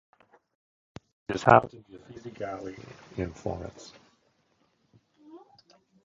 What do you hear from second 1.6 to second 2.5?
in the Uffizi